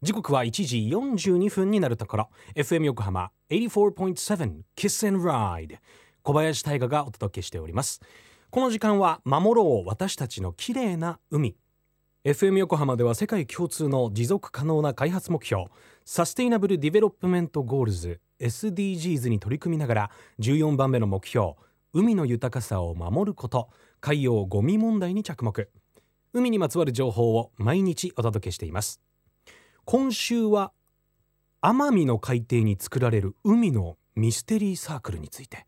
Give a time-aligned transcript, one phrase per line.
[0.00, 2.28] 時刻は1時42分になるところ。
[2.54, 5.78] FM 横浜84.7 Kiss and Ride
[6.22, 8.00] 小林大賀がお届けしております。
[8.50, 11.56] この時間は守ろう私たちの綺麗な海。
[12.24, 15.64] FM 横浜では世界共通の持続可能な開発目標
[16.04, 21.54] サステイナブル・ディベロップメント・ゴールズ SDGs に取り組みながら14番目の目標
[21.92, 23.68] 海の豊かさを守ること
[24.00, 25.68] 海洋ゴミ問題に着目。
[26.32, 29.07] 海にまつわる情報を毎日お届けしています。
[29.90, 30.72] 今週は
[31.62, 35.64] 奄美の海底に作られる海のミステリーサークルについて。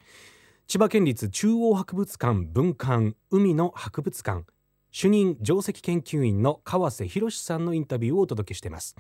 [0.67, 4.45] 千葉県立中央博物館文館海の博物館。
[4.91, 8.95] 主任上席研究員の川瀬博さんのインタビューをお届けしています、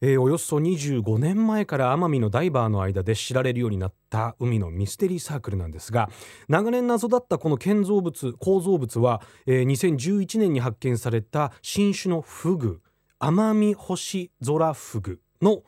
[0.00, 6.08] えー、およそ25年前から奄美のダイバーの間で知られるようになった海のミステリーサークルなんですが
[6.48, 12.80] 長年謎だったこの建造物構造物は、えー、2011年に発見された新種のフグ。
[13.20, 15.62] 奄美星空フグの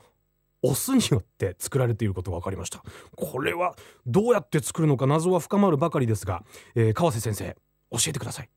[0.62, 2.82] オスによって作られていることが分かりました。
[3.16, 6.42] これはどうやって作るのか謎は深まるばかりですが、
[6.74, 7.56] えー、川瀬先生
[7.92, 8.50] 教えてください。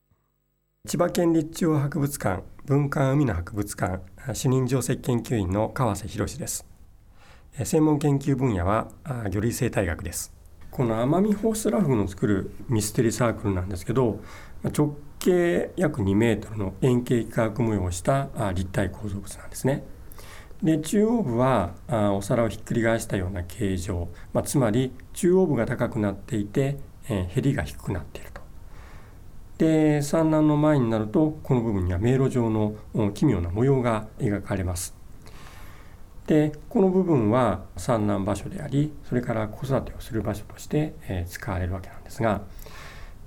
[0.88, 4.02] 千葉県立中央博物館文館海の博物館
[4.34, 6.66] 主任上席研究員の川瀬博です。
[7.64, 10.34] 専門研究分野は魚類生態学です。
[10.72, 14.22] この奄美ホースラフグの作るミステリーサークルなんですけど
[14.64, 19.84] 直径約2メートルの円形幾何学模様をした立体構造物なんですね。
[20.64, 26.78] で中央部はあお皿をひっくり返したような形状、まあ、つまり中央部が高くなっていて、
[27.10, 28.42] えー、ヘリが低くなっていると。
[29.58, 32.76] で産卵の前になるとこの部分には迷路状の
[33.14, 34.96] 奇妙な模様が描かれます。
[36.26, 42.42] でこの部分は産卵場所でありそれから子育てをする場所として、えー、使われるわけなんですが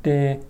[0.03, 0.41] で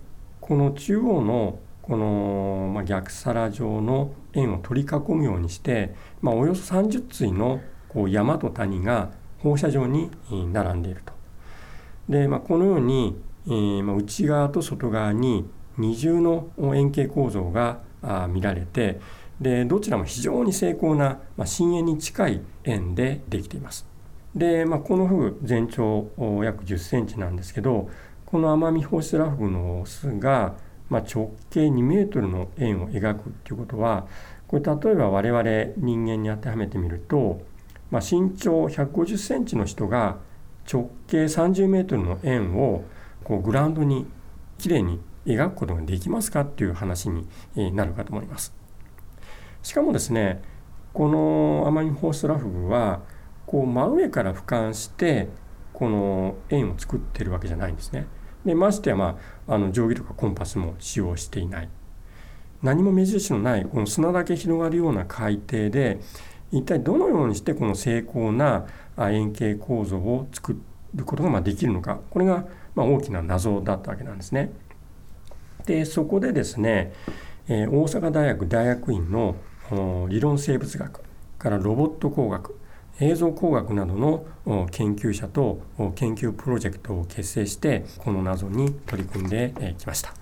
[0.45, 10.11] この中央のこの、ま、逆皿状の円を取り囲むようにして、まあ、およそ30対のこう山と谷が放射状に
[10.53, 11.13] 並んでいると。
[12.09, 17.79] で、まあ、このように、えーま、内側と外側に二重の円形構造が
[18.29, 18.99] 見られて
[19.41, 23.87] でどちらも非常に精巧な、まあ、深淵に近い円でできています。
[24.35, 26.11] で、まあ、このフグ全長
[26.43, 27.89] 約10センチなんですけど
[28.25, 30.55] このアマミホシラフグのオスが、
[30.89, 34.07] まあ、直径2メートルの円を描くっていうことは
[34.47, 35.43] これ例えば我々
[35.77, 37.41] 人間に当てはめてみると、
[37.91, 40.17] まあ、身長150センチの人が
[40.71, 42.83] 直径30メートルの円を
[43.23, 44.07] こうグラウンドに
[44.57, 47.27] きれいに描くことができますかっていう話に
[47.73, 48.53] なるかと思います。
[49.63, 50.41] しかもですね
[50.93, 53.01] このアマミホースラフグは
[53.45, 55.27] こう真上から俯瞰して
[55.75, 58.07] この円を作ってるわけじゃないんですね。
[58.45, 61.69] でましてや、まあ、あの定規とかコンパスも使用していない
[62.61, 65.99] 何も目印のないこの砂だけ広がるような海底で
[66.51, 70.55] 一体どのようにしてこの精巧な円形構造を作
[70.93, 74.51] ることができるのかこれがま大きな謎だったわけなんですね。
[75.65, 76.93] でそこでですね、
[77.47, 79.35] え大阪大学大学院の
[80.07, 81.01] 理論生物学
[81.39, 82.55] からロボット工学
[82.99, 85.59] 映像工学などの研究者と
[85.95, 90.13] 研究プロジェクトを結成してこの謎に取り組んできました。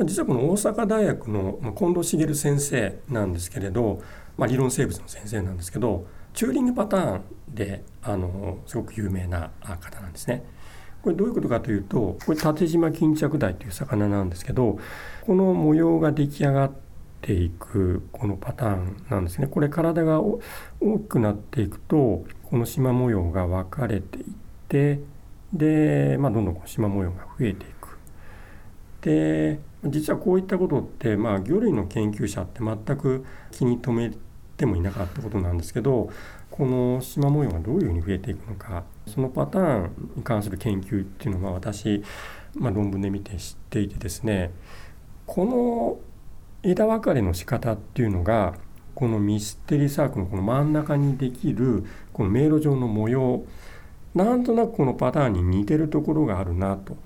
[0.00, 4.02] 実はこの大阪大学の近藤茂先生なんですけれど、
[4.36, 10.44] まあ、理論生物の先生なんですけどチューリングパターンであのすごく有名な方なんですね。
[11.02, 14.78] これどういうことかというとこれ縦縞巾着鯛という魚なんですけど
[15.26, 16.72] この模様が出来上がっ
[17.24, 19.46] ていくこのパターンなんですね。
[19.46, 20.40] これ体が大
[20.98, 24.24] きくなっていくとこの縞模様が分かれていっ
[24.68, 25.00] て
[25.54, 27.98] で、まあ、どんどん縞模様が増えていく。
[29.00, 34.14] で実はこういったことって、まあ、魚類の研究者って全く気に留め
[34.56, 36.10] てもいなかったことなんですけど
[36.50, 42.02] この縞模様がどういうふうに増えていくのかそのパターンに関する研究っていうのは私、
[42.54, 44.52] まあ、論文で見て知っていてですね
[45.26, 46.13] この
[46.64, 48.54] 枝分かれの仕方っていうのが
[48.94, 53.44] このミステリーサークルのこの真ん中にできるこの迷路状の模様
[54.14, 56.96] なんとなくこのパターンに似てるところがあるなと。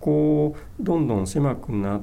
[0.00, 2.02] こうどんどん狭くなっ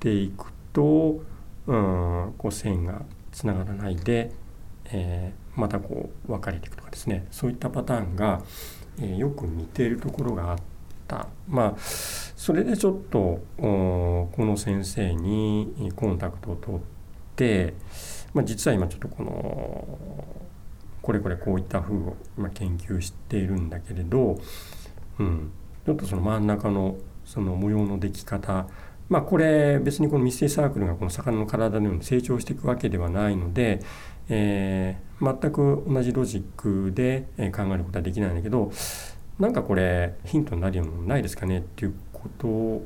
[0.00, 1.22] ていくと、
[1.66, 4.32] うん、こう線がつながらないで、
[4.86, 7.26] えー、またこう分かれていくとかですね。
[7.30, 8.42] そういったパターンが、
[8.98, 10.58] えー、よく似ているところがあっ
[11.06, 11.28] た。
[11.48, 11.74] まあ
[12.46, 16.80] それでちょっとこの先生にコンタクトを取っ
[17.34, 17.74] て、
[18.34, 20.24] まあ、実は今ちょっとこの
[21.02, 24.38] これこれこういった風を今研究しているんだけれど、
[25.18, 25.50] うん、
[25.86, 26.94] ちょっとその真ん中の
[27.24, 28.68] その模様のでき方
[29.08, 33.82] まあこれ別にこのミステリーサークルがこの魚の体のように成長していくわけではないので、
[34.28, 38.70] えー、全く同じロジックで考えることはできないんだけど
[39.40, 42.82] なんかこれヒントになるようなのないですかねっていうこと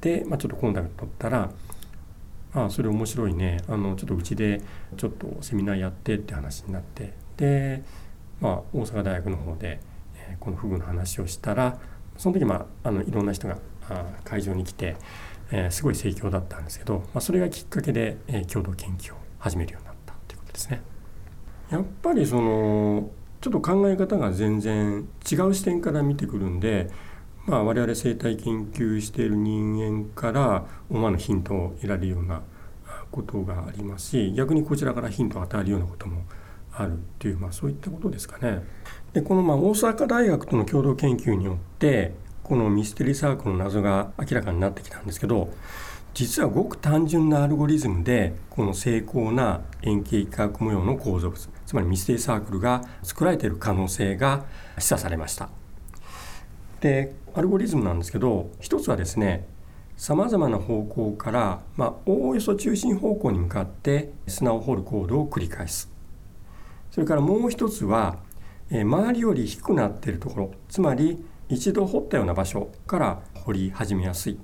[0.00, 1.50] で、まあ、ちょっとコンタクト取ったら
[2.54, 4.60] 「ああそれ面白いねあのちょっとうちで
[4.96, 7.82] ちょっとセミナーやって」って話になってで、
[8.40, 9.80] まあ、大阪大学の方で、
[10.16, 11.78] え、このフグの話をしたら
[12.16, 13.58] その時、まあ、あのいろんな人が
[14.24, 14.96] 会場に来て、
[15.50, 20.80] えー、すごい盛況だったんですけど、まあ、それがきっかけで、えー、共同研究を始めるようになったということですね。
[21.70, 26.90] やっぱりそのちょっと考え方が全然違う視点から見てくるんで、
[27.46, 32.42] まあ、我々生態研究している人間から思わぬヒントを得られるような
[33.10, 36.24] ことがありますし逆にこちらからヒントを与えるようなことも
[36.72, 38.62] あるっていう、まあ、そういったことですかね。
[39.12, 45.48] でこのまあ大阪大学との共同研究によってこのミステリーサークルの謎が明らかになってきたんですけど
[46.12, 54.44] 実はごく単純なアルゴリズムでこの精巧な円形幾何学模様の構造物つまりミステリーサークルが作られている可能性が
[54.78, 55.48] 示唆されました
[56.80, 59.46] でアルゴリズムなんですけど一つはですね
[59.98, 65.90] さまざまな方向から、まあ、おおよそ中心方向に向かって砂を掘る行動を繰り返す。
[66.90, 68.16] それからもう一つは
[68.70, 74.38] え周りより低くなっているところつまり一度掘ったような場所から掘り始めやすい。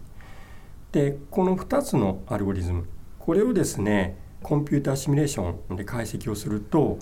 [0.92, 2.86] でこの2つのアルゴリズム
[3.18, 6.98] これをですねコンピューターシミュレーションで解析をすると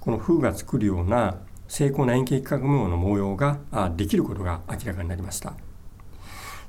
[0.00, 1.38] この風が作るような
[1.68, 3.58] 精巧な円形幾何学模様の模様が
[3.96, 5.54] できることが明らかになりました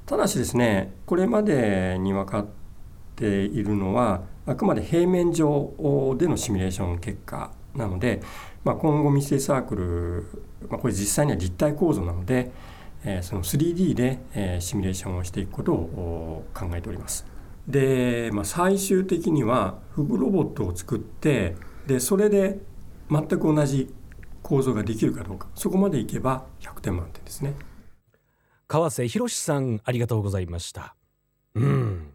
[0.06, 2.48] ただしですねこれまでに分かっ
[3.16, 5.74] ているのはあくまで平面上
[6.18, 8.22] でのシミュレーション結果なので、
[8.63, 12.51] まあ、今後ミステリサークル、まあ、これ実際には立体構造なので、
[13.06, 17.25] え、その 3D で、え、シミュレーションをしていくことを考えております。
[17.68, 21.56] で、まあ、最終的にはフグロボットを作って
[21.86, 22.60] でそれで
[23.12, 23.94] 全く同じ
[24.50, 27.54] 構造ができるかどうかそこまでいけば100点満点ですね。
[28.68, 30.96] 川瀬博さんありがとうございました。
[31.54, 32.13] うん。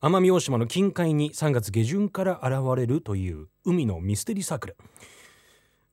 [0.00, 4.76] 奄美大島の近海に3月下旬から現れるという海のミステリーサークル。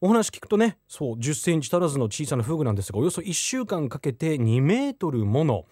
[0.02, 5.66] お話聞くとねそう10センチ足らずの小さなフグなんですがおよそ1週間かけて2メートルもの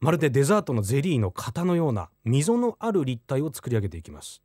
[0.00, 4.42] まるでデザートのゼリーの型のような溝のある立体を作り上げていきます。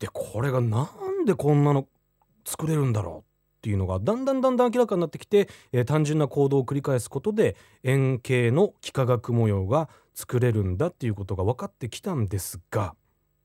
[0.00, 1.86] でこれがなんでこんなの
[2.44, 3.31] 作れるんだろう？
[3.62, 7.54] っていうのがだんだんだんだん明らかになってきて、えー、単純な行動を繰り返すことで
[7.84, 12.96] 円形の幾何学模様が作れるんだっていうことが分かってきたんですが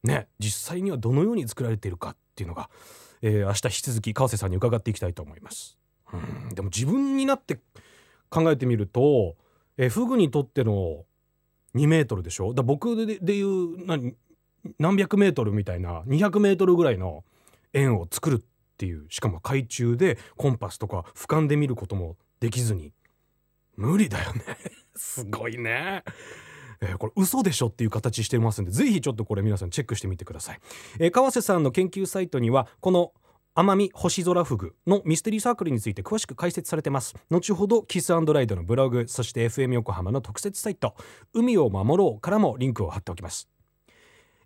[0.03, 2.71] ね実際にはどのように作られているかっていうのが、
[3.21, 5.77] えー、明日引き続き川瀬さんに伺っていきたいと思います。
[6.11, 6.17] う
[6.51, 7.59] んでも自分になって
[8.29, 9.35] 考えてみると、
[9.77, 11.05] えー、フグにとっての
[11.75, 12.55] 2メートルでしょ？
[12.55, 14.15] だ僕ででいう何
[14.79, 17.23] 何百メートルみたいな200メートルぐらいの
[17.73, 18.43] 円を作る
[18.77, 19.07] っていう。
[19.09, 22.93] しかも海中でコンパスとか俯瞰で見ることもできずに。
[23.75, 24.41] 無理だよね。
[24.95, 26.03] すごいね。
[26.79, 30.59] えー、これ嘘でしょっていう形してますんでぜひちょっとこれ皆さんチェックしてみてください、
[30.99, 33.13] えー、川瀬さんの研究サイトにはこの
[33.55, 37.15] 奄美星空フグのミステリーサークルについて詳しく解説されてます。
[37.31, 40.93] 後ほどキスライドのブログそして FM 横浜の特設サイト
[41.33, 43.49] 海を守ろうからもリンクを貼っておきます。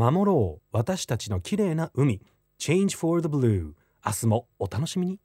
[0.00, 0.66] 守ろう。
[0.72, 2.22] 私たちの綺麗な海。
[2.58, 5.20] Change for the Blue 明日もお楽しみに。